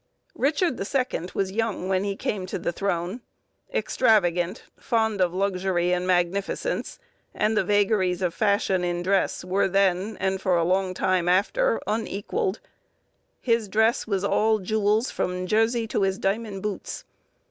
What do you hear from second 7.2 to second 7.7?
and the